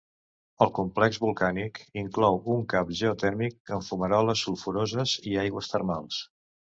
[0.65, 6.19] El complex volcànic inclou un camp geotèrmic amb fumaroles sulfuroses i aigües termals.